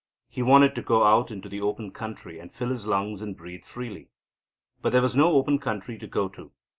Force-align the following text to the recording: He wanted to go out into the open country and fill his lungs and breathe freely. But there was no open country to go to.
He 0.27 0.41
wanted 0.41 0.73
to 0.73 0.81
go 0.81 1.03
out 1.03 1.29
into 1.29 1.47
the 1.47 1.61
open 1.61 1.91
country 1.91 2.39
and 2.39 2.51
fill 2.51 2.69
his 2.69 2.87
lungs 2.87 3.21
and 3.21 3.37
breathe 3.37 3.63
freely. 3.63 4.09
But 4.81 4.93
there 4.93 5.01
was 5.03 5.15
no 5.15 5.33
open 5.33 5.59
country 5.59 5.99
to 5.99 6.07
go 6.07 6.27
to. 6.29 6.51